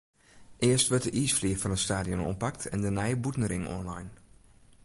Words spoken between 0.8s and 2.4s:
wurdt de iisflier fan it stadion